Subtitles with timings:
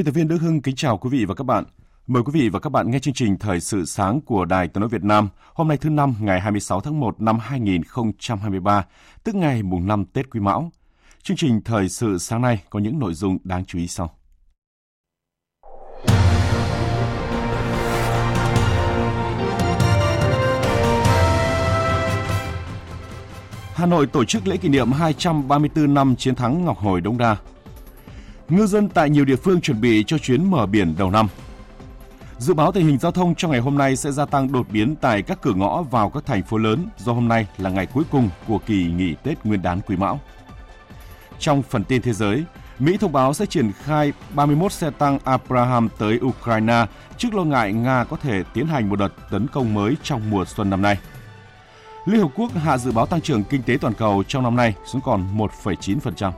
[0.00, 1.64] Biên tập viên Đức Hưng kính chào quý vị và các bạn.
[2.06, 4.80] Mời quý vị và các bạn nghe chương trình Thời sự sáng của Đài Tiếng
[4.80, 8.84] nói Việt Nam hôm nay thứ năm ngày 26 tháng 1 năm 2023,
[9.24, 10.70] tức ngày mùng 5 Tết Quý Mão.
[11.22, 14.10] Chương trình Thời sự sáng nay có những nội dung đáng chú ý sau.
[23.74, 27.36] Hà Nội tổ chức lễ kỷ niệm 234 năm chiến thắng Ngọc Hồi Đông Đa.
[28.50, 31.28] Ngư dân tại nhiều địa phương chuẩn bị cho chuyến mở biển đầu năm.
[32.38, 34.96] Dự báo tình hình giao thông trong ngày hôm nay sẽ gia tăng đột biến
[34.96, 38.04] tại các cửa ngõ vào các thành phố lớn do hôm nay là ngày cuối
[38.10, 40.20] cùng của kỳ nghỉ Tết Nguyên đán Quý Mão.
[41.38, 42.44] Trong phần tin thế giới,
[42.78, 46.86] Mỹ thông báo sẽ triển khai 31 xe tăng Abraham tới Ukraine
[47.18, 50.44] trước lo ngại Nga có thể tiến hành một đợt tấn công mới trong mùa
[50.44, 50.98] xuân năm nay.
[52.06, 54.74] Liên Hợp Quốc hạ dự báo tăng trưởng kinh tế toàn cầu trong năm nay
[54.86, 56.32] xuống còn 1,9%.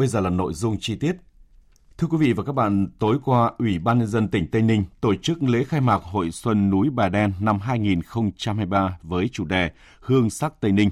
[0.00, 1.16] Bây giờ là nội dung chi tiết.
[1.98, 4.84] Thưa quý vị và các bạn, tối qua, Ủy ban Nhân dân tỉnh Tây Ninh
[5.00, 9.70] tổ chức lễ khai mạc Hội Xuân Núi Bà Đen năm 2023 với chủ đề
[10.00, 10.90] Hương sắc Tây Ninh.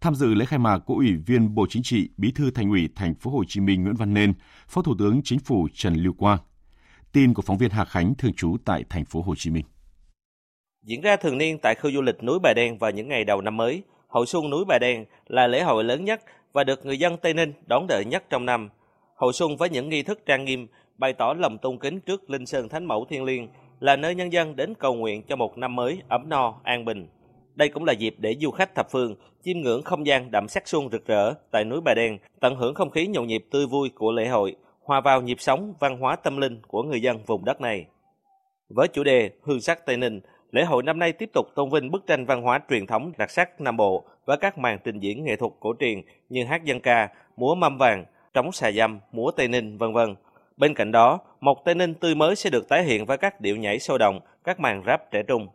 [0.00, 2.88] Tham dự lễ khai mạc có Ủy viên Bộ Chính trị, Bí thư Thành ủy
[2.94, 4.32] Thành phố Hồ Chí Minh Nguyễn Văn Nên,
[4.68, 6.38] Phó Thủ tướng Chính phủ Trần Lưu Quang.
[7.12, 9.64] Tin của phóng viên Hà Khánh thường trú tại Thành phố Hồ Chí Minh.
[10.82, 13.40] Diễn ra thường niên tại khu du lịch núi Bà Đen vào những ngày đầu
[13.40, 16.98] năm mới, Hội Xuân núi Bà Đen là lễ hội lớn nhất và được người
[16.98, 18.68] dân Tây Ninh đón đợi nhất trong năm.
[19.14, 20.66] Hội xuân với những nghi thức trang nghiêm
[20.98, 23.48] bày tỏ lòng tôn kính trước Linh Sơn Thánh Mẫu Thiên Liêng
[23.80, 27.08] là nơi nhân dân đến cầu nguyện cho một năm mới ấm no, an bình.
[27.54, 30.68] Đây cũng là dịp để du khách thập phương chiêm ngưỡng không gian đậm sắc
[30.68, 33.90] xuân rực rỡ tại núi Bà Đen, tận hưởng không khí nhộn nhịp tươi vui
[33.94, 37.44] của lễ hội, hòa vào nhịp sống văn hóa tâm linh của người dân vùng
[37.44, 37.86] đất này.
[38.68, 41.90] Với chủ đề Hương sắc Tây Ninh, lễ hội năm nay tiếp tục tôn vinh
[41.90, 45.24] bức tranh văn hóa truyền thống đặc sắc Nam Bộ với các màn trình diễn
[45.24, 49.30] nghệ thuật cổ truyền như hát dân ca, múa mâm vàng, trống xà dăm, múa
[49.30, 50.14] Tây Ninh, vân vân.
[50.56, 53.56] Bên cạnh đó, một Tây Ninh tươi mới sẽ được tái hiện với các điệu
[53.56, 55.48] nhảy sôi động, các màn rap trẻ trung.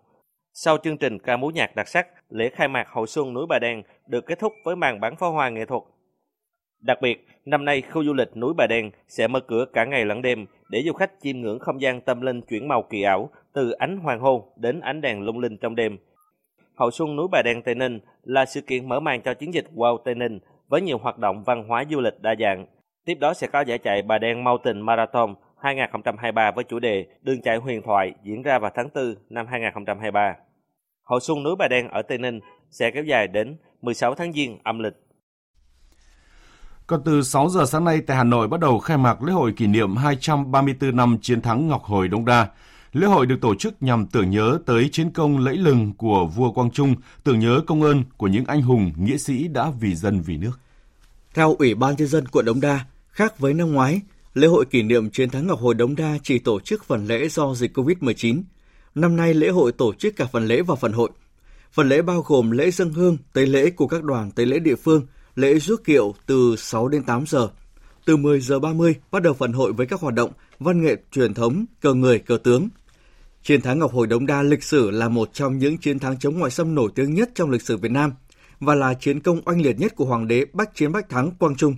[0.54, 3.60] Sau chương trình ca múa nhạc đặc sắc, lễ khai mạc Hội Xuân núi Bà
[3.60, 5.84] Đen được kết thúc với màn bắn pháo hoa nghệ thuật.
[6.82, 10.06] Đặc biệt, năm nay khu du lịch núi Bà Đen sẽ mở cửa cả ngày
[10.06, 13.30] lẫn đêm để du khách chiêm ngưỡng không gian tâm linh chuyển màu kỳ ảo
[13.54, 15.98] từ ánh hoàng hôn đến ánh đèn lung linh trong đêm.
[16.76, 19.66] Hậu Xuân núi Bà Đen Tây Ninh là sự kiện mở màn cho chiến dịch
[19.76, 22.66] Wow Tây Ninh với nhiều hoạt động văn hóa du lịch đa dạng.
[23.06, 27.42] Tiếp đó sẽ có giải chạy Bà Đen Mountain Marathon 2023 với chủ đề Đường
[27.42, 30.36] chạy huyền thoại diễn ra vào tháng 4 năm 2023.
[31.04, 34.58] Hội Xuân núi Bà Đen ở Tây Ninh sẽ kéo dài đến 16 tháng Giêng
[34.64, 34.94] âm lịch.
[36.88, 39.52] Còn từ 6 giờ sáng nay tại Hà Nội bắt đầu khai mạc lễ hội
[39.52, 42.48] kỷ niệm 234 năm chiến thắng Ngọc Hồi Đông Đa.
[42.94, 46.52] Lễ hội được tổ chức nhằm tưởng nhớ tới chiến công lẫy lừng của vua
[46.52, 50.22] Quang Trung, tưởng nhớ công ơn của những anh hùng, nghĩa sĩ đã vì dân
[50.22, 50.60] vì nước.
[51.34, 54.02] Theo Ủy ban Nhân dân quận Đống Đa, khác với năm ngoái,
[54.34, 57.28] lễ hội kỷ niệm chiến thắng Ngọc Hồi Đống Đa chỉ tổ chức phần lễ
[57.30, 58.42] do dịch COVID-19.
[58.96, 61.10] Năm nay lễ hội tổ chức cả phần lễ và phần hội.
[61.72, 64.76] Phần lễ bao gồm lễ dân hương, tế lễ của các đoàn tế lễ địa
[64.76, 67.50] phương, lễ rước kiệu từ 6 đến 8 giờ.
[68.06, 71.34] Từ 10 giờ 30 bắt đầu phần hội với các hoạt động văn nghệ truyền
[71.34, 72.70] thống, cờ người, cờ tướng,
[73.46, 76.40] Chiến thắng Ngọc Hồi Đống Đa lịch sử là một trong những chiến thắng chống
[76.40, 78.14] ngoại xâm nổi tiếng nhất trong lịch sử Việt Nam
[78.60, 81.56] và là chiến công oanh liệt nhất của Hoàng đế Bách Chiến Bách Thắng Quang
[81.56, 81.76] Trung.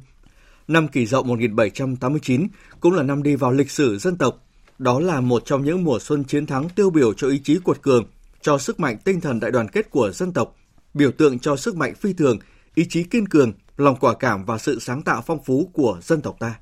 [0.68, 2.48] Năm Kỷ Dậu 1789
[2.80, 4.44] cũng là năm đi vào lịch sử dân tộc.
[4.78, 7.82] Đó là một trong những mùa xuân chiến thắng tiêu biểu cho ý chí cuột
[7.82, 8.06] cường,
[8.42, 10.56] cho sức mạnh tinh thần đại đoàn kết của dân tộc,
[10.94, 12.40] biểu tượng cho sức mạnh phi thường,
[12.78, 16.22] ý chí kiên cường, lòng quả cảm và sự sáng tạo phong phú của dân
[16.22, 16.56] tộc ta.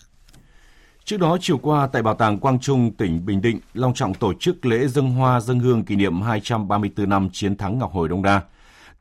[1.04, 4.34] Trước đó, chiều qua tại Bảo tàng Quang Trung, tỉnh Bình Định, long trọng tổ
[4.34, 8.24] chức lễ dân hoa dân hương kỷ niệm 234 năm chiến thắng Ngọc Hồi Đông
[8.24, 8.42] Đa.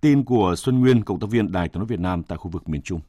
[0.01, 2.69] Tin của Xuân Nguyên, cộng tác viên Đài tiếng nói Việt Nam tại khu vực
[2.69, 3.01] miền Trung.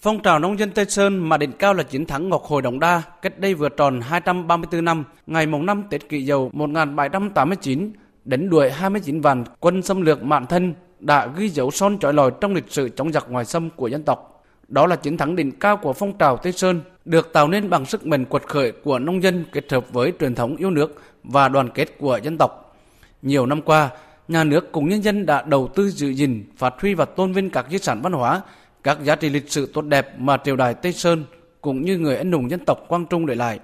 [0.00, 2.80] Phong trào nông dân Tây Sơn mà đỉnh cao là chiến thắng Ngọc Hồi Đống
[2.80, 7.92] Đa cách đây vừa tròn 234 năm, ngày mùng 5 Tết Kỷ Dậu 1789,
[8.24, 12.30] đánh đuổi 29 vạn quân xâm lược Mạn Thân đã ghi dấu son trói lọi
[12.40, 14.44] trong lịch sử chống giặc ngoài xâm của dân tộc.
[14.68, 17.86] Đó là chiến thắng đỉnh cao của phong trào Tây Sơn, được tạo nên bằng
[17.86, 21.48] sức mạnh quật khởi của nông dân kết hợp với truyền thống yêu nước và
[21.48, 22.76] đoàn kết của dân tộc.
[23.22, 23.90] Nhiều năm qua,
[24.28, 27.50] nhà nước cùng nhân dân đã đầu tư giữ gìn, phát huy và tôn vinh
[27.50, 28.40] các di sản văn hóa,
[28.82, 31.24] các giá trị lịch sử tốt đẹp mà triều đại Tây Sơn
[31.60, 33.60] cũng như người anh hùng dân tộc Quang Trung để lại.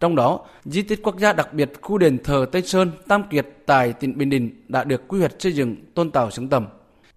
[0.00, 3.46] Trong đó, di tích quốc gia đặc biệt khu đền thờ Tây Sơn Tam Kiệt
[3.66, 6.66] tại tỉnh Bình Định đã được quy hoạch xây dựng tôn tạo xứng tầm.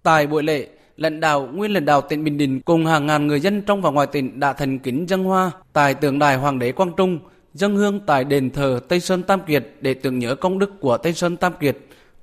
[0.02, 3.40] Tại buổi lễ, lãnh đạo nguyên lãnh đạo tỉnh Bình Định cùng hàng ngàn người
[3.40, 6.72] dân trong và ngoài tỉnh đã thành kính dân hoa tại tượng đài Hoàng đế
[6.72, 7.18] Quang Trung,
[7.54, 10.98] dân hương tại đền thờ Tây Sơn Tam Kiệt để tưởng nhớ công đức của
[10.98, 11.76] Tây Sơn Tam Kiệt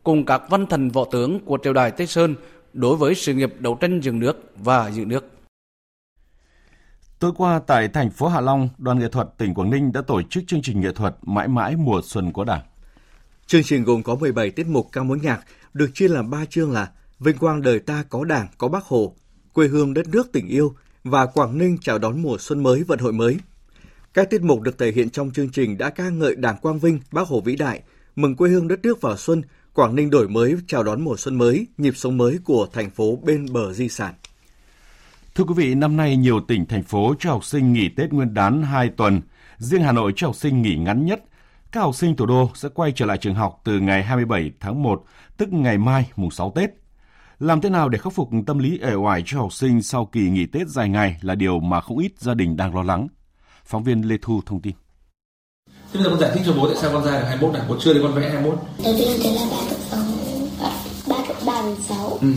[0.03, 2.35] cùng các văn thần võ tướng của triều đại Tây Sơn
[2.73, 5.34] đối với sự nghiệp đấu tranh dựng nước và giữ nước.
[7.19, 10.21] Tối qua tại thành phố Hạ Long, Đoàn nghệ thuật tỉnh Quảng Ninh đã tổ
[10.21, 12.61] chức chương trình nghệ thuật Mãi mãi mùa xuân của Đảng.
[13.47, 15.39] Chương trình gồm có 17 tiết mục ca mối nhạc,
[15.73, 19.15] được chia làm 3 chương là Vinh quang đời ta có Đảng, có Bác Hồ,
[19.53, 22.99] quê hương đất nước tình yêu và Quảng Ninh chào đón mùa xuân mới vận
[22.99, 23.37] hội mới.
[24.13, 26.99] Các tiết mục được thể hiện trong chương trình đã ca ngợi Đảng Quang Vinh,
[27.11, 27.81] Bác Hồ vĩ đại,
[28.15, 29.41] mừng quê hương đất nước vào xuân,
[29.73, 33.19] Quảng Ninh đổi mới chào đón mùa xuân mới, nhịp sống mới của thành phố
[33.23, 34.13] bên bờ di sản.
[35.35, 38.33] Thưa quý vị, năm nay nhiều tỉnh, thành phố cho học sinh nghỉ Tết Nguyên
[38.33, 39.21] đán 2 tuần.
[39.57, 41.23] Riêng Hà Nội cho học sinh nghỉ ngắn nhất.
[41.71, 44.83] Các học sinh thủ đô sẽ quay trở lại trường học từ ngày 27 tháng
[44.83, 45.03] 1,
[45.37, 46.69] tức ngày mai mùng 6 Tết.
[47.39, 50.29] Làm thế nào để khắc phục tâm lý ẻ oải cho học sinh sau kỳ
[50.29, 53.07] nghỉ Tết dài ngày là điều mà không ít gia đình đang lo lắng.
[53.65, 54.75] Phóng viên Lê Thu thông tin.
[55.67, 57.63] Thế bây giờ con giải thích cho bố tại sao con ra được 21 này,
[57.69, 58.59] bố chưa thì con vẽ 21.
[58.83, 59.99] Đầu tiên thế là 3 cộng 6,
[61.09, 61.97] 3 cộng 3 bằng 6.
[61.97, 62.03] Ừ.
[62.21, 62.27] Ừ.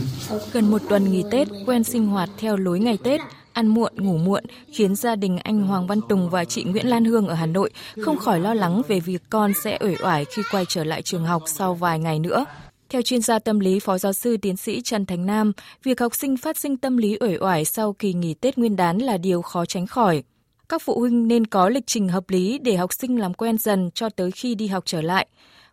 [0.53, 3.21] Gần một tuần nghỉ Tết, quen sinh hoạt theo lối ngày Tết,
[3.53, 4.43] ăn muộn, ngủ muộn,
[4.73, 7.69] khiến gia đình anh Hoàng Văn Tùng và chị Nguyễn Lan Hương ở Hà Nội
[8.01, 11.25] không khỏi lo lắng về việc con sẽ uể oải khi quay trở lại trường
[11.25, 12.45] học sau vài ngày nữa.
[12.89, 15.51] Theo chuyên gia tâm lý Phó giáo sư tiến sĩ Trần Thành Nam,
[15.83, 18.97] việc học sinh phát sinh tâm lý uể oải sau kỳ nghỉ Tết Nguyên đán
[18.97, 20.23] là điều khó tránh khỏi.
[20.69, 23.89] Các phụ huynh nên có lịch trình hợp lý để học sinh làm quen dần
[23.93, 25.27] cho tới khi đi học trở lại.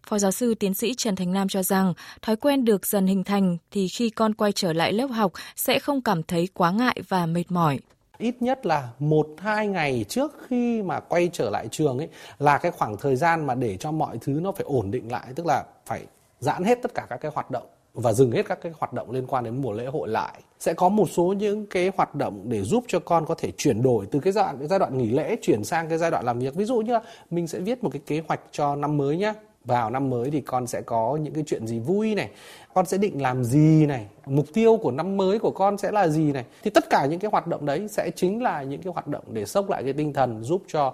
[0.06, 3.24] Phó giáo sư tiến sĩ Trần Thành Nam cho rằng, thói quen được dần hình
[3.24, 6.96] thành thì khi con quay trở lại lớp học sẽ không cảm thấy quá ngại
[7.08, 7.78] và mệt mỏi.
[8.18, 12.08] Ít nhất là một, hai ngày trước khi mà quay trở lại trường ấy
[12.38, 15.26] là cái khoảng thời gian mà để cho mọi thứ nó phải ổn định lại,
[15.34, 16.00] tức là phải
[16.40, 19.10] giãn hết tất cả các cái hoạt động và dừng hết các cái hoạt động
[19.10, 20.40] liên quan đến mùa lễ hội lại.
[20.58, 23.82] Sẽ có một số những cái hoạt động để giúp cho con có thể chuyển
[23.82, 26.24] đổi từ cái giai đoạn cái giai đoạn nghỉ lễ chuyển sang cái giai đoạn
[26.24, 26.54] làm việc.
[26.54, 27.00] Ví dụ như là
[27.30, 29.32] mình sẽ viết một cái kế hoạch cho năm mới nhé
[29.66, 32.30] vào năm mới thì con sẽ có những cái chuyện gì vui này
[32.74, 36.08] con sẽ định làm gì này mục tiêu của năm mới của con sẽ là
[36.08, 38.92] gì này thì tất cả những cái hoạt động đấy sẽ chính là những cái
[38.92, 40.86] hoạt động để sốc lại cái tinh thần giúp cho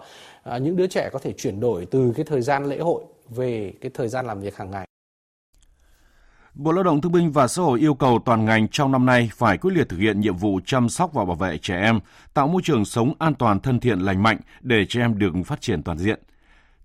[0.54, 3.72] uh, những đứa trẻ có thể chuyển đổi từ cái thời gian lễ hội về
[3.80, 4.86] cái thời gian làm việc hàng ngày
[6.54, 9.30] Bộ Lao động Thương binh và Xã hội yêu cầu toàn ngành trong năm nay
[9.34, 12.00] phải quyết liệt thực hiện nhiệm vụ chăm sóc và bảo vệ trẻ em,
[12.34, 15.60] tạo môi trường sống an toàn, thân thiện, lành mạnh để trẻ em được phát
[15.60, 16.20] triển toàn diện.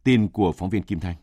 [0.04, 1.16] Tin của phóng viên Kim Thanh.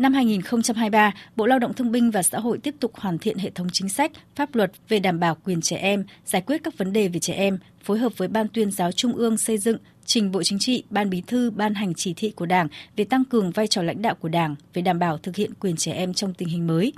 [0.00, 3.50] Năm 2023, Bộ Lao động Thương binh và Xã hội tiếp tục hoàn thiện hệ
[3.50, 6.92] thống chính sách, pháp luật về đảm bảo quyền trẻ em, giải quyết các vấn
[6.92, 10.32] đề về trẻ em, phối hợp với Ban tuyên giáo Trung ương xây dựng, trình
[10.32, 13.50] Bộ Chính trị, Ban Bí thư ban hành chỉ thị của Đảng về tăng cường
[13.50, 16.34] vai trò lãnh đạo của Đảng về đảm bảo thực hiện quyền trẻ em trong
[16.34, 16.92] tình hình mới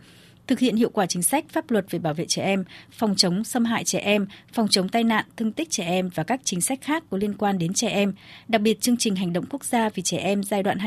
[0.47, 3.45] thực hiện hiệu quả chính sách pháp luật về bảo vệ trẻ em, phòng chống
[3.45, 6.61] xâm hại trẻ em, phòng chống tai nạn, thương tích trẻ em và các chính
[6.61, 8.13] sách khác có liên quan đến trẻ em,
[8.49, 10.79] đặc biệt chương trình hành động quốc gia vì trẻ em giai đoạn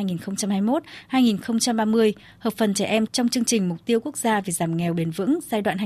[1.12, 4.94] 2021-2030, hợp phần trẻ em trong chương trình mục tiêu quốc gia về giảm nghèo
[4.94, 5.78] bền vững giai đoạn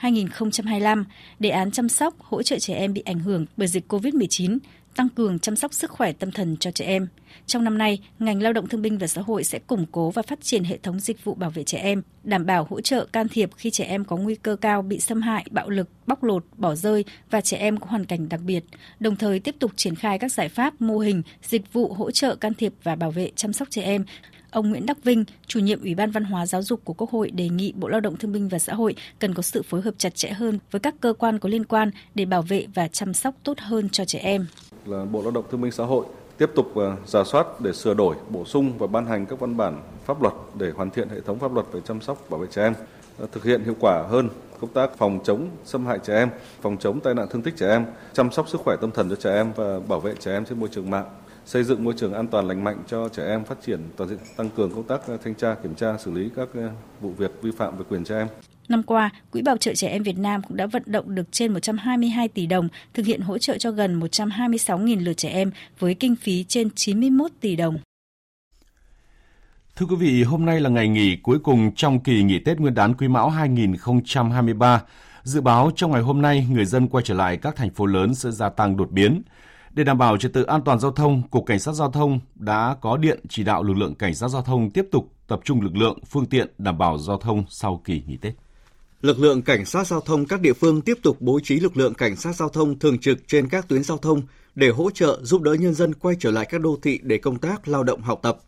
[0.00, 1.04] 2021-2025,
[1.38, 4.58] đề án chăm sóc, hỗ trợ trẻ em bị ảnh hưởng bởi dịch COVID-19,
[4.96, 7.08] tăng cường chăm sóc sức khỏe tâm thần cho trẻ em.
[7.46, 10.22] Trong năm nay, ngành lao động thương binh và xã hội sẽ củng cố và
[10.22, 13.28] phát triển hệ thống dịch vụ bảo vệ trẻ em, đảm bảo hỗ trợ can
[13.28, 16.44] thiệp khi trẻ em có nguy cơ cao bị xâm hại, bạo lực, bóc lột,
[16.56, 18.64] bỏ rơi và trẻ em có hoàn cảnh đặc biệt,
[19.00, 22.36] đồng thời tiếp tục triển khai các giải pháp, mô hình, dịch vụ hỗ trợ
[22.36, 24.04] can thiệp và bảo vệ chăm sóc trẻ em,
[24.50, 27.30] Ông Nguyễn Đắc Vinh, chủ nhiệm Ủy ban Văn hóa Giáo dục của Quốc hội
[27.30, 29.94] đề nghị Bộ Lao động Thương binh và Xã hội cần có sự phối hợp
[29.98, 33.14] chặt chẽ hơn với các cơ quan có liên quan để bảo vệ và chăm
[33.14, 34.46] sóc tốt hơn cho trẻ em.
[34.86, 36.06] Là Bộ Lao động Thương binh Xã hội
[36.38, 39.56] tiếp tục ờ, giả soát để sửa đổi, bổ sung và ban hành các văn
[39.56, 42.46] bản pháp luật để hoàn thiện hệ thống pháp luật về chăm sóc bảo vệ
[42.50, 42.74] trẻ em,
[43.18, 44.28] ờ, thực hiện hiệu quả hơn
[44.60, 46.28] công tác phòng chống xâm hại trẻ em,
[46.60, 49.16] phòng chống tai nạn thương tích trẻ em, chăm sóc sức khỏe tâm thần cho
[49.16, 51.06] trẻ em và bảo vệ trẻ em trên môi trường mạng
[51.46, 54.18] xây dựng môi trường an toàn lành mạnh cho trẻ em phát triển toàn diện,
[54.36, 57.50] tăng cường công tác thanh tra, kiểm tra, xử lý các ờ, vụ việc vi
[57.50, 58.28] phạm về quyền trẻ em.
[58.68, 61.52] Năm qua, Quỹ Bảo trợ Trẻ Em Việt Nam cũng đã vận động được trên
[61.52, 66.16] 122 tỷ đồng thực hiện hỗ trợ cho gần 126.000 lượt trẻ em với kinh
[66.16, 67.78] phí trên 91 tỷ đồng.
[69.76, 72.74] Thưa quý vị, hôm nay là ngày nghỉ cuối cùng trong kỳ nghỉ Tết Nguyên
[72.74, 74.82] đán Quý Mão 2023.
[75.22, 78.14] Dự báo trong ngày hôm nay, người dân quay trở lại các thành phố lớn
[78.14, 79.22] sẽ gia tăng đột biến.
[79.70, 82.76] Để đảm bảo trật tự an toàn giao thông, Cục Cảnh sát Giao thông đã
[82.80, 85.76] có điện chỉ đạo lực lượng Cảnh sát Giao thông tiếp tục tập trung lực
[85.76, 88.34] lượng, phương tiện đảm bảo giao thông sau kỳ nghỉ Tết.
[89.02, 91.94] Lực lượng cảnh sát giao thông các địa phương tiếp tục bố trí lực lượng
[91.94, 94.22] cảnh sát giao thông thường trực trên các tuyến giao thông
[94.54, 97.38] để hỗ trợ giúp đỡ nhân dân quay trở lại các đô thị để công
[97.38, 98.38] tác lao động học tập.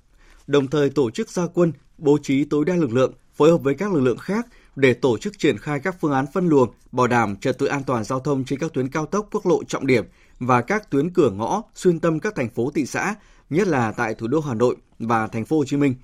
[0.46, 3.74] Đồng thời tổ chức gia quân, bố trí tối đa lực lượng, phối hợp với
[3.74, 7.06] các lực lượng khác để tổ chức triển khai các phương án phân luồng, bảo
[7.06, 9.86] đảm trật tự an toàn giao thông trên các tuyến cao tốc quốc lộ trọng
[9.86, 10.04] điểm
[10.38, 13.14] và các tuyến cửa ngõ xuyên tâm các thành phố thị xã,
[13.50, 15.94] nhất là tại thủ đô Hà Nội và thành phố Hồ Chí Minh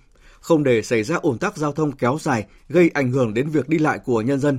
[0.45, 3.69] không để xảy ra ủn tắc giao thông kéo dài gây ảnh hưởng đến việc
[3.69, 4.59] đi lại của nhân dân.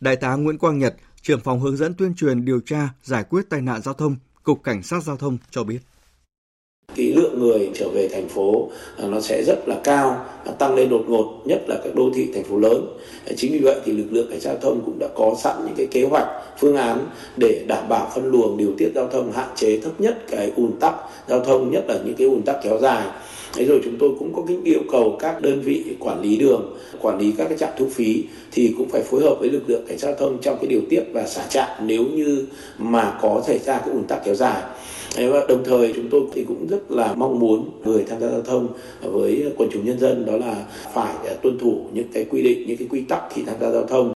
[0.00, 3.42] Đại tá Nguyễn Quang Nhật, trưởng phòng hướng dẫn tuyên truyền điều tra giải quyết
[3.50, 5.78] tai nạn giao thông, Cục Cảnh sát Giao thông cho biết.
[6.96, 10.26] Cái lượng người trở về thành phố à, nó sẽ rất là cao
[10.58, 12.86] tăng lên đột ngột nhất là các đô thị thành phố lớn.
[13.26, 15.56] À, chính vì vậy thì lực lượng cảnh sát giao thông cũng đã có sẵn
[15.64, 19.32] những cái kế hoạch phương án để đảm bảo phân luồng điều tiết giao thông
[19.32, 20.94] hạn chế thấp nhất cái ùn tắc
[21.28, 23.06] giao thông nhất là những cái ùn tắc kéo dài.
[23.54, 26.76] Thế rồi chúng tôi cũng có cái yêu cầu các đơn vị quản lý đường,
[27.00, 29.84] quản lý các cái trạm thu phí thì cũng phải phối hợp với lực lượng
[29.88, 32.46] cảnh sát giao thông trong cái điều tiết và xả trạm nếu như
[32.78, 34.62] mà có xảy ra cái ùn tắc kéo dài.
[35.16, 38.42] Và đồng thời chúng tôi thì cũng rất là mong muốn người tham gia giao
[38.42, 38.68] thông
[39.02, 42.66] với quần chúng nhân dân đó là phải à, tuân thủ những cái quy định,
[42.66, 44.12] những cái quy tắc khi tham gia giao thông.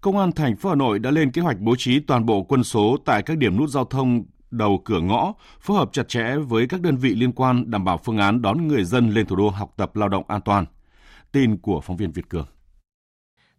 [0.00, 2.64] Công an thành phố Hà Nội đã lên kế hoạch bố trí toàn bộ quân
[2.64, 4.22] số tại các điểm nút giao thông
[4.54, 7.98] đầu cửa ngõ, phối hợp chặt chẽ với các đơn vị liên quan đảm bảo
[7.98, 10.66] phương án đón người dân lên thủ đô học tập lao động an toàn.
[11.32, 12.46] Tin của phóng viên Việt Cường.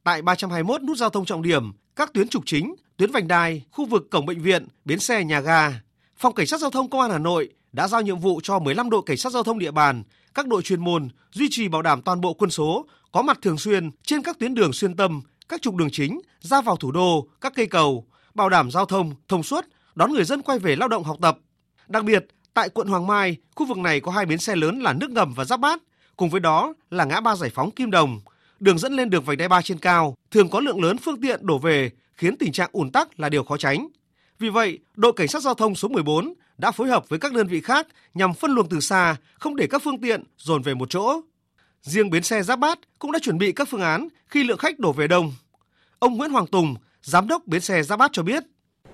[0.04, 3.86] Tại 321 nút giao thông trọng điểm, các tuyến trục chính, tuyến vành đai, khu
[3.86, 5.82] vực cổng bệnh viện, bến xe nhà ga,
[6.18, 8.90] Phòng Cảnh sát Giao thông Công an Hà Nội đã giao nhiệm vụ cho 15
[8.90, 12.02] đội cảnh sát giao thông địa bàn, các đội chuyên môn duy trì bảo đảm
[12.02, 15.62] toàn bộ quân số, có mặt thường xuyên trên các tuyến đường xuyên tâm, các
[15.62, 19.44] trục đường chính, ra vào thủ đô, các cây cầu, bảo đảm giao thông thông
[19.44, 21.38] suốt, đón người dân quay về lao động học tập.
[21.88, 24.94] Đặc biệt, tại quận Hoàng Mai, khu vực này có hai bến xe lớn là
[24.94, 25.82] nước ngầm và giáp bát,
[26.18, 28.20] cùng với đó là ngã ba giải phóng Kim Đồng.
[28.60, 31.46] Đường dẫn lên đường vành đai ba trên cao thường có lượng lớn phương tiện
[31.48, 33.88] đổ về, khiến tình trạng ùn tắc là điều khó tránh.
[34.40, 37.48] Vì vậy, đội cảnh sát giao thông số 14 đã phối hợp với các đơn
[37.48, 40.90] vị khác nhằm phân luồng từ xa, không để các phương tiện dồn về một
[40.90, 41.22] chỗ.
[41.82, 44.80] Riêng bến xe Giáp Bát cũng đã chuẩn bị các phương án khi lượng khách
[44.80, 45.34] đổ về đông.
[46.00, 48.44] Ông Nguyễn Hoàng Tùng, giám đốc bến xe Giáp Bát cho biết,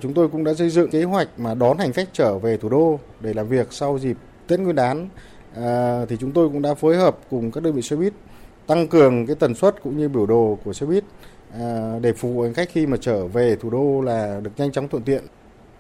[0.02, 2.70] Chúng tôi cũng đã xây dựng kế hoạch mà đón hành khách trở về thủ
[2.70, 4.18] đô để làm việc sau dịp
[4.48, 5.10] Tết Nguyên đán.
[5.56, 8.14] À, thì chúng tôi cũng đã phối hợp cùng các đơn vị xe buýt
[8.68, 11.04] tăng cường cái tần suất cũng như biểu đồ của xe buýt
[11.60, 14.72] à, để phục vụ hành khách khi mà trở về thủ đô là được nhanh
[14.72, 15.24] chóng thuận tiện.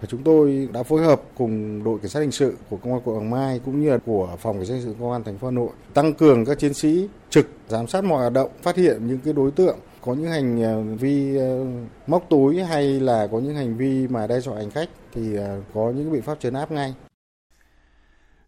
[0.01, 3.01] Và chúng tôi đã phối hợp cùng đội cảnh sát hình sự của công an
[3.05, 5.37] quận Hoàng Mai cũng như là của phòng cảnh sát hình sự công an thành
[5.37, 8.75] phố Hà Nội tăng cường các chiến sĩ trực giám sát mọi hoạt động, phát
[8.75, 11.65] hiện những cái đối tượng có những hành ờ, vi ờ,
[12.07, 15.61] móc túi hay là có những hành vi mà đe dọa hành khách thì ờ,
[15.73, 16.93] có những biện pháp chấn áp ngay.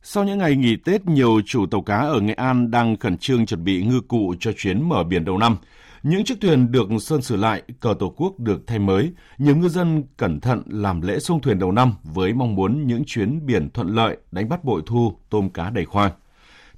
[0.03, 3.45] Sau những ngày nghỉ Tết, nhiều chủ tàu cá ở Nghệ An đang khẩn trương
[3.45, 5.57] chuẩn bị ngư cụ cho chuyến mở biển đầu năm.
[6.03, 9.11] Những chiếc thuyền được sơn sửa lại, cờ tổ quốc được thay mới.
[9.37, 13.03] Nhiều ngư dân cẩn thận làm lễ xung thuyền đầu năm với mong muốn những
[13.05, 16.11] chuyến biển thuận lợi, đánh bắt bội thu, tôm cá đầy khoang.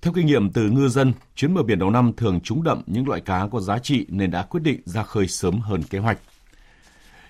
[0.02, 3.08] Theo kinh nghiệm từ ngư dân, chuyến mở biển đầu năm thường trúng đậm những
[3.08, 6.20] loại cá có giá trị nên đã quyết định ra khơi sớm hơn kế hoạch.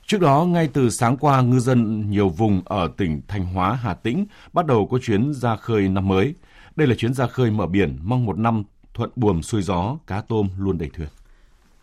[0.07, 3.93] Trước đó, ngay từ sáng qua, ngư dân nhiều vùng ở tỉnh Thanh Hóa, Hà
[3.93, 6.33] Tĩnh bắt đầu có chuyến ra khơi năm mới.
[6.75, 10.21] Đây là chuyến ra khơi mở biển mong một năm thuận buồm xuôi gió, cá
[10.21, 11.07] tôm luôn đầy thuyền.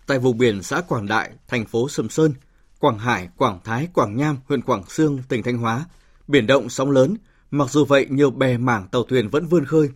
[0.07, 2.35] Tại vùng biển xã Quảng Đại, thành phố Sầm Sơn,
[2.79, 5.85] Quảng Hải, Quảng Thái, Quảng Nham, huyện Quảng Sương, tỉnh Thanh Hóa,
[6.29, 7.17] biển động sóng lớn,
[7.51, 9.89] mặc dù vậy nhiều bè mảng tàu thuyền vẫn vươn khơi,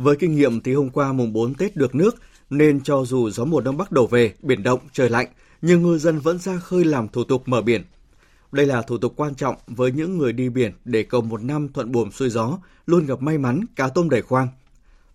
[0.00, 2.14] với kinh nghiệm thì hôm qua mùng 4 Tết được nước,
[2.50, 5.26] nên cho dù gió mùa đông bắc đổ về, biển động, trời lạnh,
[5.62, 7.82] nhưng ngư dân vẫn ra khơi làm thủ tục mở biển.
[8.52, 11.68] Đây là thủ tục quan trọng với những người đi biển để cầu một năm
[11.72, 14.48] thuận buồm xuôi gió, luôn gặp may mắn, cá tôm đầy khoang.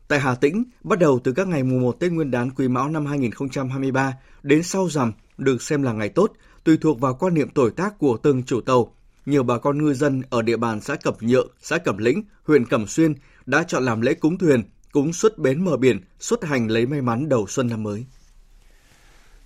[0.07, 2.89] Tại Hà Tĩnh, bắt đầu từ các ngày mùng 1 Tết Nguyên đán Quý Mão
[2.89, 4.13] năm 2023
[4.43, 6.31] đến sau rằm được xem là ngày tốt,
[6.63, 8.95] tùy thuộc vào quan niệm tuổi tác của từng chủ tàu.
[9.25, 12.65] Nhiều bà con ngư dân ở địa bàn xã Cẩm Nhượng, xã Cẩm Lĩnh, huyện
[12.65, 13.13] Cẩm Xuyên
[13.45, 14.63] đã chọn làm lễ cúng thuyền
[14.95, 18.05] cúng xuất bến mở biển, xuất hành lấy may mắn đầu xuân năm mới.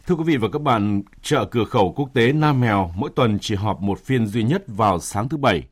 [0.07, 3.37] Thưa quý vị và các bạn, chợ cửa khẩu quốc tế Nam Mèo mỗi tuần
[3.41, 5.63] chỉ họp một phiên duy nhất vào sáng thứ Bảy.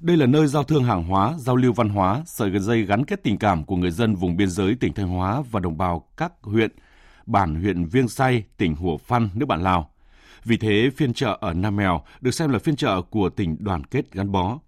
[0.00, 3.22] Đây là nơi giao thương hàng hóa, giao lưu văn hóa, sợi dây gắn kết
[3.22, 6.32] tình cảm của người dân vùng biên giới tỉnh Thanh Hóa và đồng bào các
[6.42, 6.70] huyện
[7.26, 9.90] bản huyện Viêng Say, tỉnh Hủa Phăn, nước bạn Lào.
[10.44, 13.84] Vì thế, phiên chợ ở Nam Mèo được xem là phiên chợ của tỉnh đoàn
[13.84, 14.58] kết gắn bó.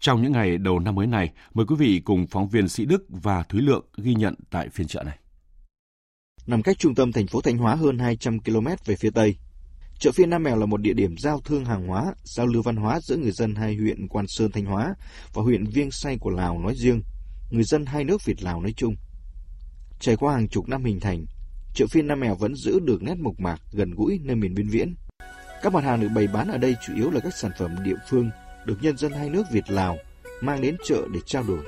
[0.00, 3.04] Trong những ngày đầu năm mới này, mời quý vị cùng phóng viên Sĩ Đức
[3.08, 5.18] và Thúy Lượng ghi nhận tại phiên chợ này.
[6.46, 9.36] Nằm cách trung tâm thành phố Thanh Hóa hơn 200 km về phía Tây,
[9.98, 12.76] chợ phiên Nam Mèo là một địa điểm giao thương hàng hóa, giao lưu văn
[12.76, 14.94] hóa giữa người dân hai huyện Quan Sơn Thanh Hóa
[15.34, 17.02] và huyện Viêng Say của Lào nói riêng,
[17.50, 18.94] người dân hai nước Việt Lào nói chung.
[20.00, 21.24] Trải qua hàng chục năm hình thành,
[21.74, 24.68] chợ phiên Nam Mèo vẫn giữ được nét mộc mạc, gần gũi nơi miền biên
[24.68, 24.94] viễn.
[25.62, 27.96] Các mặt hàng được bày bán ở đây chủ yếu là các sản phẩm địa
[28.08, 28.30] phương
[28.66, 29.96] được nhân dân hai nước Việt Lào
[30.40, 31.60] mang đến chợ để trao đổi.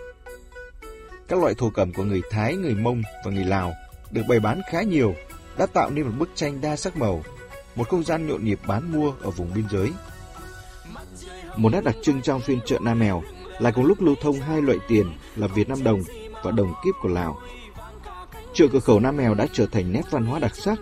[1.29, 3.75] Các loại thổ cẩm của người Thái, người Mông và người Lào
[4.11, 5.15] được bày bán khá nhiều,
[5.59, 7.23] đã tạo nên một bức tranh đa sắc màu,
[7.75, 9.93] một không gian nhộn nhịp bán mua ở vùng biên giới.
[11.57, 13.23] Một nét đặc trưng trong phiên chợ Nam Mèo
[13.59, 16.01] là cùng lúc lưu thông hai loại tiền là Việt Nam đồng
[16.43, 17.39] và đồng kiếp của Lào.
[18.55, 20.79] Chợ cửa khẩu Nam Mèo đã trở thành nét văn hóa đặc sắc,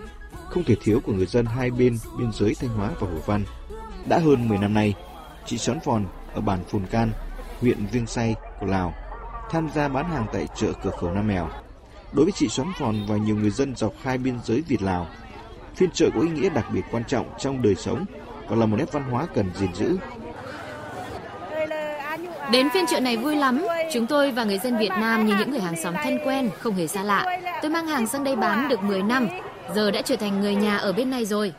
[0.51, 3.45] không thể thiếu của người dân hai bên biên giới Thanh Hóa và Hồ Văn.
[4.09, 4.95] Đã hơn 10 năm nay,
[5.47, 7.11] chị Són Phòn ở bản Phùn Can,
[7.61, 8.95] huyện Viêng Say của Lào,
[9.51, 11.49] tham gia bán hàng tại chợ cửa khẩu Nam Mèo.
[12.13, 15.07] Đối với chị Xoắn Phòn và nhiều người dân dọc hai biên giới Việt-Lào,
[15.75, 18.05] phiên chợ có ý nghĩa đặc biệt quan trọng trong đời sống
[18.49, 19.99] và là một nét văn hóa cần gìn giữ.
[22.53, 25.51] Đến phiên chợ này vui lắm, chúng tôi và người dân Việt Nam như những
[25.51, 27.41] người hàng xóm thân quen, không hề xa lạ.
[27.63, 29.29] Tôi mang hàng sang đây bán được 10 năm,
[29.75, 31.53] giờ đã trở thành người nhà ở bên này rồi.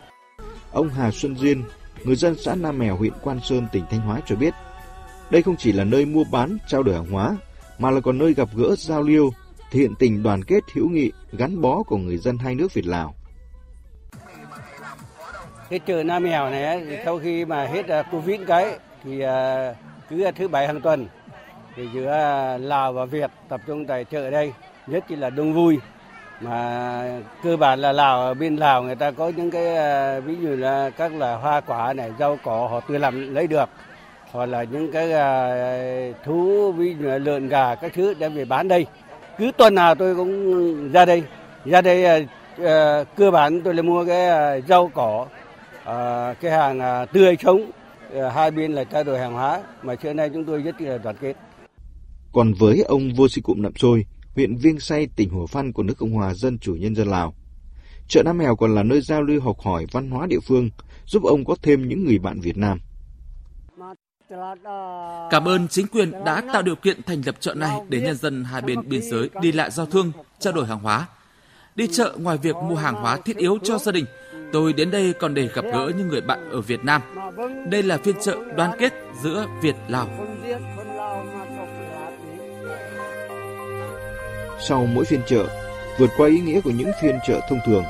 [0.72, 1.64] Ông Hà Xuân Duyên,
[2.04, 4.54] người dân xã Nam Mèo, huyện Quan Sơn, tỉnh Thanh Hóa cho biết,
[5.30, 7.38] đây không chỉ là nơi mua bán, trao đổi hàng hóa,
[7.80, 9.32] mà là còn nơi gặp gỡ, giao lưu,
[9.72, 12.86] thể hiện tình đoàn kết hữu nghị, gắn bó của người dân hai nước Việt
[12.86, 13.16] Lào.
[15.70, 19.74] Cái chợ Nam Mèo này sau khi mà hết à, Covid cái thì à,
[20.10, 21.08] cứ thứ bảy hàng tuần
[21.76, 24.54] thì giữa à, Lào và Việt tập trung tại chợ đây
[24.88, 25.80] nhất chỉ là đông vui
[26.42, 30.36] mà cơ bản là Lào ở bên Lào người ta có những cái ờ, ví
[30.42, 33.70] dụ là các là hoa quả này, rau cỏ họ tự làm lấy được.
[34.32, 38.46] Hoặc là những cái ờ, thú, ví dụ là lợn gà các thứ đem về
[38.46, 38.86] bán đây.
[39.38, 41.24] Cứ tuần nào tôi cũng ra đây.
[41.66, 42.26] Ra đây
[42.58, 45.26] ờ, cơ bản tôi là mua cái rau cỏ
[46.42, 47.72] cái hàng tươi sống.
[48.34, 49.62] Hai bên là trao đổi hàng hóa.
[49.84, 51.34] Mà xưa nay chúng tôi rất là đoàn kết.
[52.32, 54.06] Còn với ông Vô Sĩ Cụm Nậm Sôi
[54.38, 57.34] huyện Viêng Say tỉnh Hồ Phan của nước Cộng hòa Dân chủ Nhân dân Lào
[58.08, 60.70] chợ Nam Mèo còn là nơi giao lưu học hỏi văn hóa địa phương
[61.06, 62.80] giúp ông có thêm những người bạn Việt Nam
[65.30, 68.44] Cảm ơn chính quyền đã tạo điều kiện thành lập chợ này để nhân dân
[68.44, 71.08] hai bên biên giới đi lại giao thương, trao đổi hàng hóa.
[71.76, 74.06] Đi chợ ngoài việc mua hàng hóa thiết yếu cho gia đình,
[74.52, 77.02] tôi đến đây còn để gặp gỡ những người bạn ở Việt Nam.
[77.70, 80.08] Đây là phiên chợ đoàn kết giữa Việt Lào.
[84.60, 85.48] Sau mỗi phiên chợ,
[86.00, 87.84] vượt qua ý nghĩa của những phiên chợ thông thường,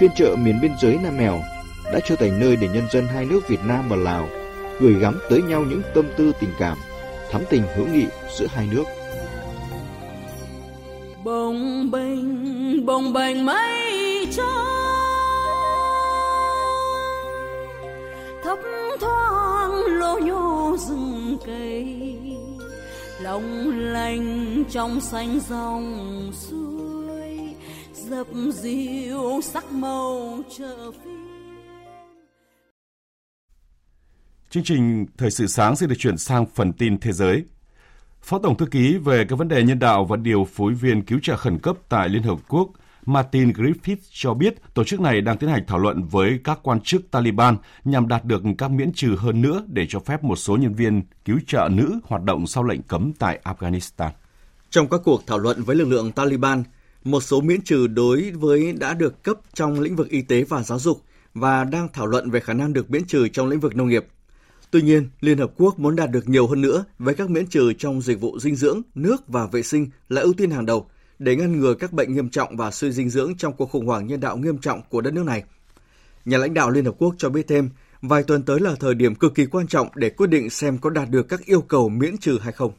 [0.00, 1.40] phiên chợ miền biên giới Nam Mèo
[1.92, 4.28] đã trở thành nơi để nhân dân hai nước Việt Nam và Lào
[4.80, 6.78] gửi gắm tới nhau những tâm tư tình cảm,
[7.30, 8.06] thắm tình hữu nghị
[8.38, 8.84] giữa hai nước.
[11.24, 14.46] Bồng bềnh, bồng bềnh mây trắng,
[18.44, 18.58] thấp
[19.00, 22.21] thoáng lô nhô rừng cây
[23.22, 27.54] long lanh trong xanh dòng suối,
[27.94, 31.22] dập dịu sắc màu chợ phiên
[34.50, 37.44] Chương trình Thời sự sáng sẽ được chuyển sang phần tin thế giới.
[38.22, 41.18] Phó Tổng Thư ký về các vấn đề nhân đạo và điều phối viên cứu
[41.22, 42.70] trợ khẩn cấp tại Liên Hợp Quốc
[43.06, 46.80] Martin Griffiths cho biết tổ chức này đang tiến hành thảo luận với các quan
[46.80, 50.56] chức Taliban nhằm đạt được các miễn trừ hơn nữa để cho phép một số
[50.56, 54.10] nhân viên cứu trợ nữ hoạt động sau lệnh cấm tại Afghanistan.
[54.70, 56.62] Trong các cuộc thảo luận với lực lượng Taliban,
[57.04, 60.62] một số miễn trừ đối với đã được cấp trong lĩnh vực y tế và
[60.62, 61.02] giáo dục
[61.34, 64.06] và đang thảo luận về khả năng được miễn trừ trong lĩnh vực nông nghiệp.
[64.70, 67.72] Tuy nhiên, Liên Hợp Quốc muốn đạt được nhiều hơn nữa với các miễn trừ
[67.72, 70.86] trong dịch vụ dinh dưỡng, nước và vệ sinh là ưu tiên hàng đầu
[71.22, 74.06] để ngăn ngừa các bệnh nghiêm trọng và suy dinh dưỡng trong cuộc khủng hoảng
[74.06, 75.42] nhân đạo nghiêm trọng của đất nước này.
[76.24, 77.70] Nhà lãnh đạo Liên Hợp Quốc cho biết thêm,
[78.02, 80.90] vài tuần tới là thời điểm cực kỳ quan trọng để quyết định xem có
[80.90, 82.72] đạt được các yêu cầu miễn trừ hay không.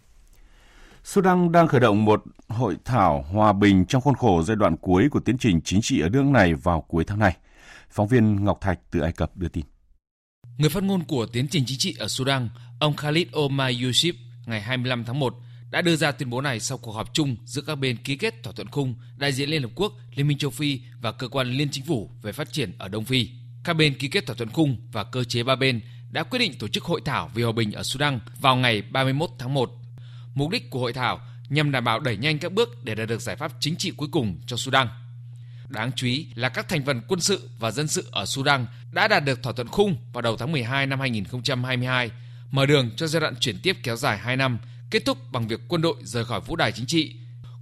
[1.04, 5.08] Sudan đang khởi động một hội thảo hòa bình trong khuôn khổ giai đoạn cuối
[5.12, 7.38] của tiến trình chính trị ở nước này vào cuối tháng này.
[7.90, 9.66] Phóng viên Ngọc Thạch từ Ai Cập đưa tin.
[10.58, 14.14] Người phát ngôn của tiến trình chính trị ở Sudan, ông Khalid Omar Yusuf,
[14.46, 15.34] ngày 25 tháng 1
[15.74, 18.44] đã đưa ra tuyên bố này sau cuộc họp chung giữa các bên ký kết
[18.44, 21.48] thỏa thuận khung đại diện Liên Hợp Quốc, Liên minh châu Phi và cơ quan
[21.48, 23.30] liên chính phủ về phát triển ở Đông Phi.
[23.64, 25.82] Các bên ký kết thỏa thuận khung và cơ chế ba bên
[26.12, 29.30] đã quyết định tổ chức hội thảo về hòa bình ở Sudan vào ngày 31
[29.40, 29.72] tháng 1.
[30.36, 33.22] Mục đích của hội thảo nhằm đảm bảo đẩy nhanh các bước để đạt được
[33.22, 34.88] giải pháp chính trị cuối cùng cho Sudan.
[35.70, 39.08] Đáng chú ý là các thành phần quân sự và dân sự ở Sudan đã
[39.08, 42.12] đạt được thỏa thuận khung vào đầu tháng 12 năm 2022,
[42.52, 44.58] mở đường cho giai đoạn chuyển tiếp kéo dài 2 năm,
[44.94, 47.16] kết thúc bằng việc quân đội rời khỏi vũ đài chính trị.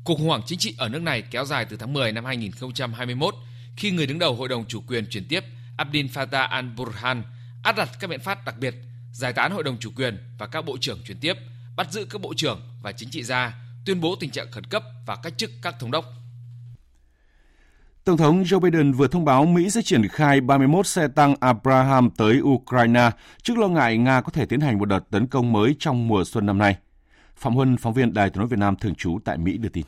[0.04, 3.36] Cuộc khủng hoảng chính trị ở nước này kéo dài từ tháng 10 năm 2021
[3.76, 5.44] khi người đứng đầu hội đồng chủ quyền chuyển tiếp
[5.78, 7.22] Abdel Fattah al-Burhan
[7.64, 8.76] áp đặt các biện pháp đặc biệt,
[9.14, 11.34] giải tán hội đồng chủ quyền và các bộ trưởng chuyển tiếp,
[11.76, 14.84] bắt giữ các bộ trưởng và chính trị gia, tuyên bố tình trạng khẩn cấp
[15.06, 16.06] và cách chức các thống đốc.
[18.04, 22.10] Tổng thống Joe Biden vừa thông báo Mỹ sẽ triển khai 31 xe tăng Abraham
[22.10, 23.10] tới Ukraine
[23.44, 26.24] trước lo ngại Nga có thể tiến hành một đợt tấn công mới trong mùa
[26.24, 26.78] xuân năm nay.
[27.42, 29.86] Phạm Huân, phóng viên Đài tiếng nói Việt Nam thường trú tại Mỹ đưa tin.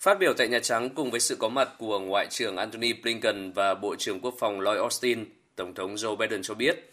[0.00, 3.52] Phát biểu tại Nhà Trắng cùng với sự có mặt của Ngoại trưởng Antony Blinken
[3.52, 5.24] và Bộ trưởng Quốc phòng Lloyd Austin,
[5.56, 6.90] Tổng thống Joe Biden cho biết.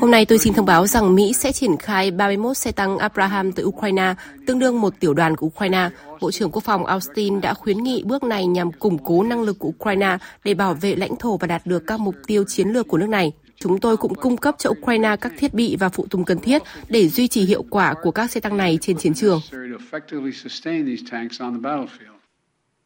[0.00, 3.52] Hôm nay tôi xin thông báo rằng Mỹ sẽ triển khai 31 xe tăng Abraham
[3.52, 4.14] tới Ukraine,
[4.46, 5.88] tương đương một tiểu đoàn của Ukraine.
[6.20, 9.58] Bộ trưởng Quốc phòng Austin đã khuyến nghị bước này nhằm củng cố năng lực
[9.58, 12.88] của Ukraine để bảo vệ lãnh thổ và đạt được các mục tiêu chiến lược
[12.88, 13.32] của nước này.
[13.60, 16.62] Chúng tôi cũng cung cấp cho Ukraine các thiết bị và phụ tùng cần thiết
[16.88, 19.40] để duy trì hiệu quả của các xe tăng này trên chiến trường.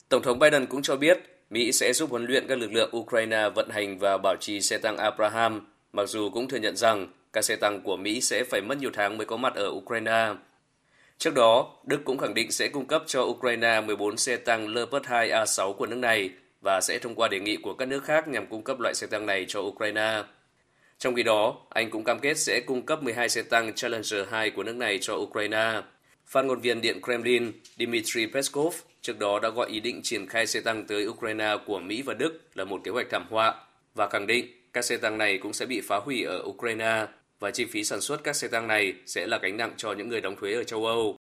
[0.09, 3.49] Tổng thống Biden cũng cho biết Mỹ sẽ giúp huấn luyện các lực lượng Ukraine
[3.55, 5.61] vận hành và bảo trì xe tăng Abraham,
[5.93, 8.91] mặc dù cũng thừa nhận rằng các xe tăng của Mỹ sẽ phải mất nhiều
[8.93, 10.35] tháng mới có mặt ở Ukraine.
[11.19, 15.07] Trước đó, Đức cũng khẳng định sẽ cung cấp cho Ukraine 14 xe tăng Leopard
[15.07, 16.31] 2 A6 của nước này
[16.61, 19.07] và sẽ thông qua đề nghị của các nước khác nhằm cung cấp loại xe
[19.07, 20.23] tăng này cho Ukraine.
[21.03, 24.51] Trong khi đó, Anh cũng cam kết sẽ cung cấp 12 xe tăng Challenger 2
[24.51, 25.81] của nước này cho Ukraine.
[26.27, 30.47] Phát ngôn viên Điện Kremlin Dmitry Peskov trước đó đã gọi ý định triển khai
[30.47, 33.55] xe tăng tới Ukraine của Mỹ và Đức là một kế hoạch thảm họa
[33.95, 37.07] và khẳng định các xe tăng này cũng sẽ bị phá hủy ở Ukraine
[37.41, 40.09] và chi phí sản xuất các xe tăng này sẽ là gánh nặng cho những
[40.09, 41.17] người đóng thuế ở châu Âu.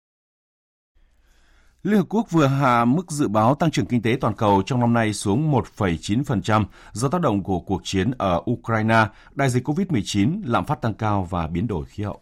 [1.83, 4.81] Liên Hợp Quốc vừa hạ mức dự báo tăng trưởng kinh tế toàn cầu trong
[4.81, 10.41] năm nay xuống 1,9% do tác động của cuộc chiến ở Ukraine, đại dịch COVID-19,
[10.45, 12.21] lạm phát tăng cao và biến đổi khí hậu.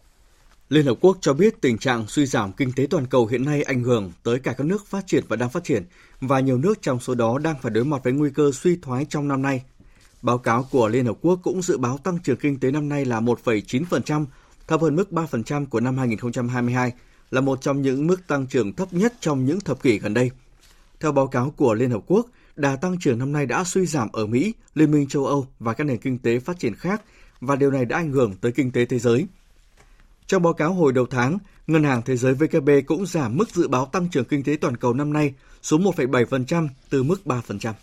[0.69, 3.63] Liên Hợp Quốc cho biết tình trạng suy giảm kinh tế toàn cầu hiện nay
[3.63, 5.83] ảnh hưởng tới cả các nước phát triển và đang phát triển,
[6.21, 9.05] và nhiều nước trong số đó đang phải đối mặt với nguy cơ suy thoái
[9.09, 9.63] trong năm nay.
[10.21, 13.05] Báo cáo của Liên Hợp Quốc cũng dự báo tăng trưởng kinh tế năm nay
[13.05, 14.25] là 1,9%,
[14.67, 16.93] thấp hơn mức 3% của năm 2022,
[17.31, 20.31] là một trong những mức tăng trưởng thấp nhất trong những thập kỷ gần đây.
[20.99, 24.09] Theo báo cáo của Liên Hợp Quốc, đà tăng trưởng năm nay đã suy giảm
[24.11, 27.01] ở Mỹ, Liên minh châu Âu và các nền kinh tế phát triển khác,
[27.41, 29.25] và điều này đã ảnh hưởng tới kinh tế thế giới.
[30.27, 31.37] Trong báo cáo hồi đầu tháng,
[31.67, 34.77] Ngân hàng Thế giới WB cũng giảm mức dự báo tăng trưởng kinh tế toàn
[34.77, 37.73] cầu năm nay xuống 1,7% từ mức 3%.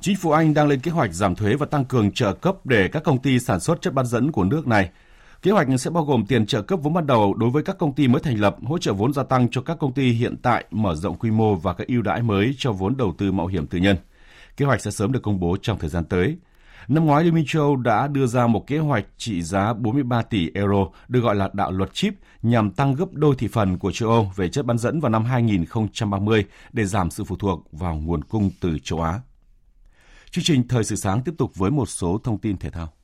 [0.00, 2.88] Chính phủ Anh đang lên kế hoạch giảm thuế và tăng cường trợ cấp để
[2.88, 4.90] các công ty sản xuất chất bán dẫn của nước này.
[5.42, 7.92] Kế hoạch sẽ bao gồm tiền trợ cấp vốn ban đầu đối với các công
[7.92, 10.64] ty mới thành lập, hỗ trợ vốn gia tăng cho các công ty hiện tại,
[10.70, 13.66] mở rộng quy mô và các ưu đãi mới cho vốn đầu tư mạo hiểm
[13.66, 13.96] tư nhân.
[14.56, 16.36] Kế hoạch sẽ sớm được công bố trong thời gian tới.
[16.88, 20.50] Năm ngoái, Liên minh châu đã đưa ra một kế hoạch trị giá 43 tỷ
[20.54, 24.08] euro, được gọi là đạo luật chip, nhằm tăng gấp đôi thị phần của châu
[24.08, 28.24] Âu về chất bán dẫn vào năm 2030 để giảm sự phụ thuộc vào nguồn
[28.24, 29.20] cung từ châu Á.
[30.30, 32.97] Chương trình Thời sự sáng tiếp tục với một số thông tin thể thao.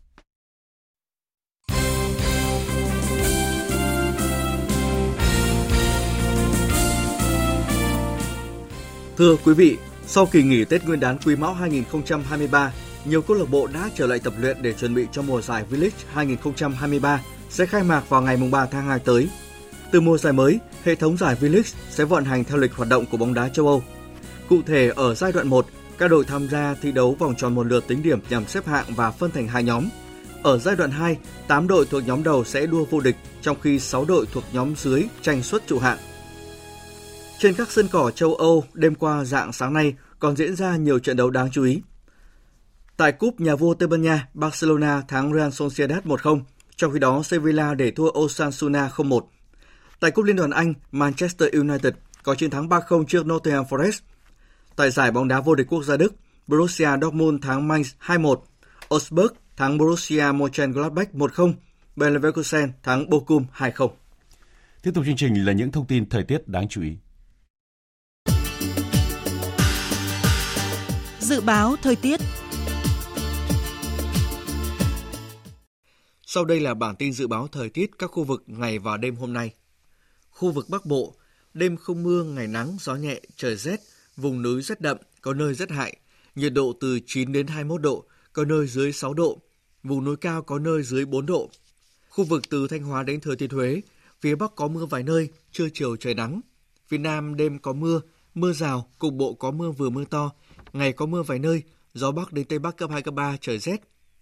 [9.18, 12.72] Thưa quý vị, sau kỳ nghỉ Tết Nguyên đán Quý Mão 2023,
[13.05, 15.64] nhiều câu lạc bộ đã trở lại tập luyện để chuẩn bị cho mùa giải
[15.70, 19.29] V-League 2023 sẽ khai mạc vào ngày 3 tháng 2 tới.
[19.92, 23.07] Từ mùa giải mới, hệ thống giải V-League sẽ vận hành theo lịch hoạt động
[23.07, 23.83] của bóng đá châu Âu.
[24.48, 25.66] Cụ thể, ở giai đoạn 1,
[25.98, 28.87] các đội tham gia thi đấu vòng tròn một lượt tính điểm nhằm xếp hạng
[28.96, 29.88] và phân thành hai nhóm.
[30.42, 33.79] Ở giai đoạn 2, 8 đội thuộc nhóm đầu sẽ đua vô địch, trong khi
[33.79, 35.98] 6 đội thuộc nhóm dưới tranh suất trụ hạng.
[37.38, 40.99] Trên các sân cỏ châu Âu, đêm qua dạng sáng nay còn diễn ra nhiều
[40.99, 41.83] trận đấu đáng chú ý.
[42.97, 46.40] Tại cúp nhà vua Tây Ban Nha, Barcelona thắng Real Sociedad 1-0,
[46.77, 49.20] trong khi đó Sevilla để thua Osasuna 0-1.
[50.01, 54.01] Tại cúp Liên đoàn Anh, Manchester United có chiến thắng 3-0 trước Nottingham Forest.
[54.77, 56.14] Tại giải bóng đá vô địch quốc gia Đức,
[56.47, 58.37] Borussia Dortmund thắng Mainz 2-1,
[58.90, 61.53] Augsburg thắng Borussia Mönchengladbach 1-0,
[61.97, 63.88] Bayer Leverkusen thắng Bochum 2-0.
[64.83, 66.97] Tiếp tục chương trình là những thông tin thời tiết đáng chú ý.
[71.24, 72.20] Dự báo thời tiết
[76.26, 79.16] Sau đây là bản tin dự báo thời tiết các khu vực ngày và đêm
[79.16, 79.50] hôm nay.
[80.30, 81.14] Khu vực Bắc Bộ,
[81.54, 83.80] đêm không mưa, ngày nắng, gió nhẹ, trời rét,
[84.16, 85.96] vùng núi rét đậm, có nơi rét hại,
[86.34, 89.38] nhiệt độ từ 9 đến 21 độ, có nơi dưới 6 độ,
[89.82, 91.50] vùng núi cao có nơi dưới 4 độ.
[92.08, 93.80] Khu vực từ Thanh Hóa đến Thừa Thiên Huế,
[94.20, 96.40] phía Bắc có mưa vài nơi, trưa chiều trời nắng.
[96.88, 98.00] Phía Nam đêm có mưa,
[98.34, 100.30] mưa rào, cục bộ có mưa vừa mưa to,
[100.74, 101.62] ngày có mưa vài nơi,
[101.94, 103.76] gió bắc đến tây bắc cấp 2 cấp 3 trời rét,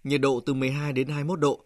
[0.04, 1.64] nhiệt độ từ 12 đến 21 độ.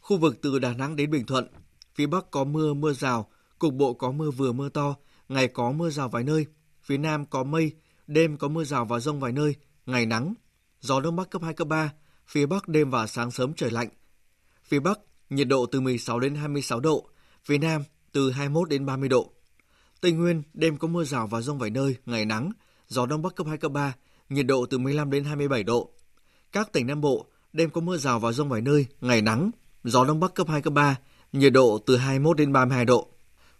[0.00, 1.46] Khu vực từ Đà Nẵng đến Bình Thuận,
[1.94, 4.94] phía bắc có mưa mưa rào, cục bộ có mưa vừa mưa to,
[5.28, 6.46] ngày có mưa rào vài nơi,
[6.82, 7.72] phía nam có mây,
[8.06, 9.54] đêm có mưa rào và rông vài nơi,
[9.86, 10.34] ngày nắng,
[10.80, 11.92] gió đông bắc cấp 2 cấp 3,
[12.26, 13.88] phía bắc đêm và sáng sớm trời lạnh.
[14.64, 14.98] Phía bắc
[15.30, 17.08] nhiệt độ từ 16 đến 26 độ,
[17.44, 19.32] phía nam từ 21 đến 30 độ.
[20.00, 22.52] Tây Nguyên đêm có mưa rào và rông vài nơi, ngày nắng,
[22.88, 23.94] gió đông bắc cấp 2 cấp 3,
[24.32, 25.90] nhiệt độ từ 15 đến 27 độ.
[26.52, 29.50] Các tỉnh Nam Bộ đêm có mưa rào và rông vài nơi, ngày nắng,
[29.84, 30.96] gió đông bắc cấp 2 cấp 3,
[31.32, 33.08] nhiệt độ từ 21 đến 32 độ.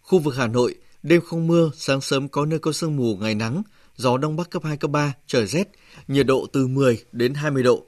[0.00, 3.34] Khu vực Hà Nội đêm không mưa, sáng sớm có nơi có sương mù, ngày
[3.34, 3.62] nắng,
[3.96, 5.68] gió đông bắc cấp 2 cấp 3, trời rét,
[6.08, 7.86] nhiệt độ từ 10 đến 20 độ.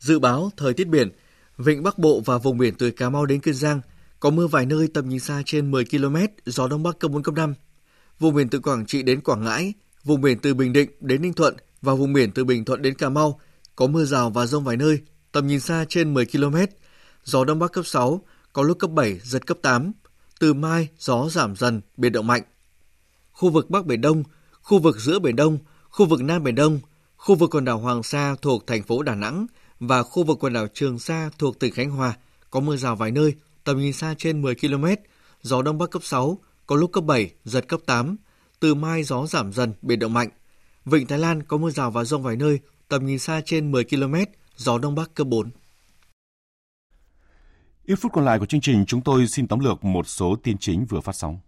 [0.00, 1.10] Dự báo thời tiết biển,
[1.58, 3.80] vịnh Bắc Bộ và vùng biển từ Cà Mau đến Kiên Giang
[4.20, 7.22] có mưa vài nơi tầm nhìn xa trên 10 km, gió đông bắc cấp 4
[7.22, 7.54] cấp 5.
[8.18, 9.72] Vùng biển từ Quảng Trị đến Quảng Ngãi,
[10.04, 12.94] vùng biển từ Bình Định đến Ninh Thuận và vùng biển từ Bình Thuận đến
[12.94, 13.40] Cà Mau
[13.76, 14.98] có mưa rào và rông vài nơi,
[15.32, 16.56] tầm nhìn xa trên 10 km,
[17.24, 18.20] gió đông bắc cấp 6,
[18.52, 19.92] có lúc cấp 7, giật cấp 8.
[20.38, 22.42] Từ mai, gió giảm dần, biển động mạnh.
[23.32, 24.22] Khu vực Bắc Biển Đông,
[24.62, 26.80] khu vực giữa Biển Đông, khu vực Nam Biển Đông,
[27.16, 29.46] khu vực quần đảo Hoàng Sa thuộc thành phố Đà Nẵng
[29.80, 32.16] và khu vực quần đảo Trường Sa thuộc tỉnh Khánh Hòa
[32.50, 34.86] có mưa rào vài nơi, tầm nhìn xa trên 10 km,
[35.42, 38.16] gió đông bắc cấp 6, có lúc cấp 7, giật cấp 8.
[38.60, 40.28] Từ mai gió giảm dần, biển động mạnh.
[40.86, 43.84] Vịnh Thái Lan có mưa rào và rông vài nơi, tầm nhìn xa trên 10
[43.84, 44.14] km,
[44.56, 45.50] gió đông bắc cấp 4.
[47.84, 50.58] Ít phút còn lại của chương trình, chúng tôi xin tóm lược một số tin
[50.58, 51.38] chính vừa phát sóng.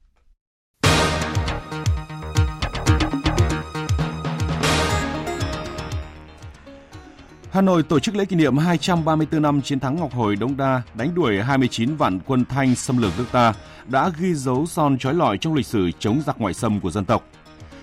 [7.50, 10.82] Hà Nội tổ chức lễ kỷ niệm 234 năm chiến thắng Ngọc Hồi Đống Đa
[10.94, 13.54] đánh đuổi 29 vạn quân Thanh xâm lược nước ta
[13.86, 17.04] đã ghi dấu son trói lọi trong lịch sử chống giặc ngoại xâm của dân
[17.04, 17.24] tộc.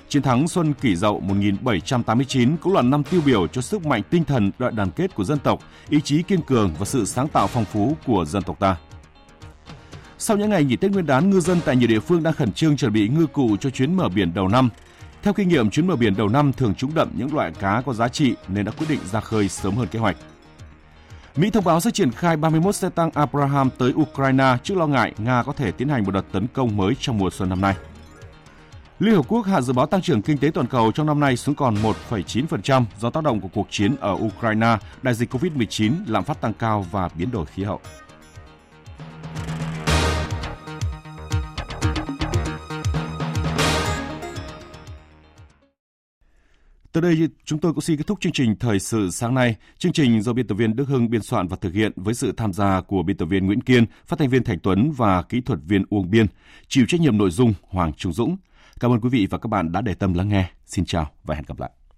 [0.10, 4.24] Chiến thắng Xuân Kỷ Dậu 1789 cũng là năm tiêu biểu cho sức mạnh tinh
[4.24, 7.48] thần đại đoàn kết của dân tộc, ý chí kiên cường và sự sáng tạo
[7.48, 8.78] phong phú của dân tộc ta.
[10.18, 12.52] Sau những ngày nghỉ Tết Nguyên đán, ngư dân tại nhiều địa phương đang khẩn
[12.52, 14.70] trương chuẩn bị ngư cụ cho chuyến mở biển đầu năm.
[15.24, 17.94] Theo kinh nghiệm, chuyến mở biển đầu năm thường trúng đậm những loại cá có
[17.94, 20.18] giá trị nên đã quyết định ra khơi sớm hơn kế hoạch.
[21.36, 25.14] Mỹ thông báo sẽ triển khai 31 xe tăng Abraham tới Ukraine trước lo ngại
[25.18, 27.76] Nga có thể tiến hành một đợt tấn công mới trong mùa xuân năm nay.
[29.00, 31.38] Liên Hợp Quốc hạ dự báo tăng trưởng kinh tế toàn cầu trong năm nay
[31.38, 36.24] xuống còn 1,9% do tác động của cuộc chiến ở Ukraine, đại dịch COVID-19, lạm
[36.24, 37.80] phát tăng cao và biến đổi khí hậu.
[46.92, 49.56] Tới đây chúng tôi cũng xin kết thúc chương trình Thời sự sáng nay.
[49.78, 52.34] Chương trình do biên tập viên Đức Hưng biên soạn và thực hiện với sự
[52.38, 55.42] tham gia của biên tập viên Nguyễn Kiên, phát thanh viên Thành Tuấn và kỹ
[55.42, 56.26] thuật viên Uông Biên,
[56.68, 58.38] chịu trách nhiệm nội dung Hoàng Trung Dũng.
[58.80, 60.50] Cảm ơn quý vị và các bạn đã để tâm lắng nghe.
[60.66, 61.72] Xin chào và hẹn gặp lại.